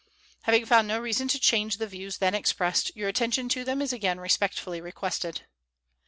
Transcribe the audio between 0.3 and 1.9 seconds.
Having found no reason to change the